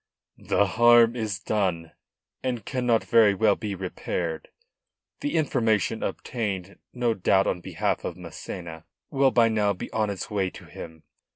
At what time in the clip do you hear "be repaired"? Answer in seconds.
3.55-4.47